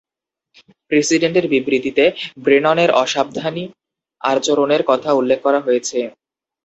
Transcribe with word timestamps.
প্রেসিডেন্টের 0.91 1.45
বিবৃতিতে 1.47 2.05
ব্রেননের 2.37 2.89
অসাবধানী 3.01 3.63
আচরণের 4.21 4.81
কথা 4.87 5.09
উল্লেখ 5.13 5.39
করা 5.43 5.59
হয়েছে। 5.59 5.99